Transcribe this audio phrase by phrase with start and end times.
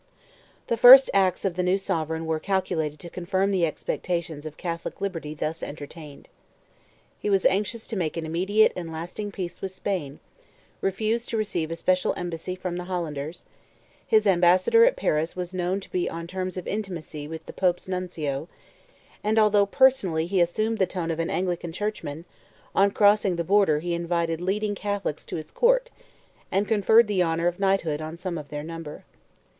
[0.65, 4.99] The first acts of the new sovereign were calculated to confirm the expectations of Catholic
[4.99, 6.27] liberty thus entertained.
[7.19, 10.19] He was anxious to make an immediate and lasting peace with Spain;
[10.81, 13.45] refused to receive a special embassy from the Hollanders;
[14.07, 17.87] his ambassador at Paris was known to be on terms of intimacy with the Pope's
[17.87, 18.49] Nuncio;
[19.23, 22.25] and although personally he assumed the tone of an Anglican Churchman,
[22.73, 25.91] on crossing the border he had invited leading Catholics to his Court,
[26.51, 29.03] and conferred the honour of Knighthood on some of their number.